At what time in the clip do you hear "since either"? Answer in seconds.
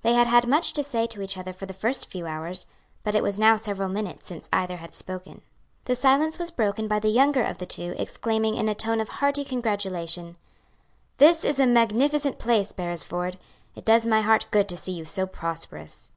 4.26-4.78